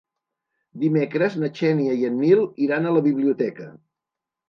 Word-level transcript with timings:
Dimecres 0.83 1.37
na 1.45 1.51
Xènia 1.61 1.99
i 2.01 2.09
en 2.11 2.19
Nil 2.25 2.45
iran 2.69 2.89
a 2.93 2.99
la 2.99 3.07
biblioteca. 3.13 3.73